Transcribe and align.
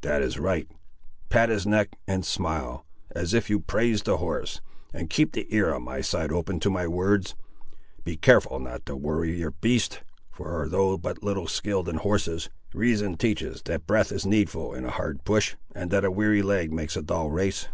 That 0.00 0.22
is 0.22 0.38
right; 0.38 0.66
pat 1.28 1.50
his 1.50 1.66
neck 1.66 1.90
and 2.08 2.24
smile, 2.24 2.86
as 3.10 3.34
if 3.34 3.50
you 3.50 3.60
praised 3.60 4.06
the 4.06 4.16
horse, 4.16 4.62
and 4.94 5.10
keep 5.10 5.32
the 5.32 5.46
ear 5.54 5.74
on 5.74 5.82
my 5.82 6.00
side 6.00 6.32
open 6.32 6.60
to 6.60 6.70
my 6.70 6.88
words. 6.88 7.34
Be 8.02 8.16
careful 8.16 8.58
not 8.58 8.86
to 8.86 8.96
worry 8.96 9.36
your 9.38 9.50
beast, 9.50 10.00
for 10.30 10.66
though 10.70 10.96
but 10.96 11.22
little 11.22 11.46
skilled 11.46 11.90
in 11.90 11.96
horses, 11.96 12.48
reason 12.72 13.18
teaches 13.18 13.60
that 13.66 13.86
breath 13.86 14.12
is 14.12 14.24
needful 14.24 14.72
in 14.72 14.86
a 14.86 14.90
hard 14.90 15.24
push, 15.24 15.56
and 15.74 15.90
that 15.90 16.06
a 16.06 16.10
weary 16.10 16.40
leg 16.40 16.72
makes 16.72 16.96
a 16.96 17.02
dull 17.02 17.30
race. 17.30 17.68